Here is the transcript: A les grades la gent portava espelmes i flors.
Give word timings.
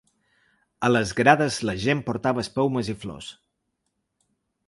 A 0.87 0.89
les 0.91 1.11
grades 1.19 1.57
la 1.69 1.75
gent 1.83 2.01
portava 2.09 2.43
espelmes 2.45 2.91
i 2.93 2.97
flors. 3.05 3.31